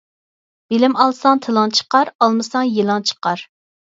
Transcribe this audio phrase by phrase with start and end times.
[0.73, 3.45] بىلىم ئالساڭ تىلىڭ چىقار، ئالمىساڭ يېلىڭ چىقار.